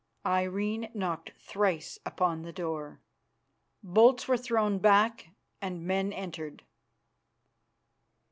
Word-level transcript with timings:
Irene 0.25 0.89
knocked 0.95 1.33
thrice 1.37 1.99
upon 2.07 2.41
the 2.41 2.51
door. 2.51 3.01
Bolts 3.83 4.27
were 4.27 4.35
thrown 4.35 4.79
back, 4.79 5.29
and 5.61 5.85
men 5.85 6.11
entered. 6.11 6.63